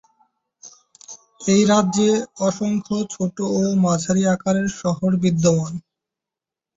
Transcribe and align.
এই 1.47 1.61
রাজ্যে 1.65 2.09
অসংখ্য 2.41 2.95
ছোটো 3.09 3.43
ও 3.55 3.79
মাঝারি 3.83 4.23
আকারের 4.27 4.67
শহর 4.79 5.11
বিদ্যমান। 5.23 5.73